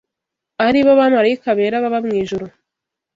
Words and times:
ari 0.65 0.79
bo 0.85 0.91
bamarayika 0.99 1.49
bera 1.57 1.83
baba 1.83 1.99
mu 2.05 2.11
ijuru 2.21 2.45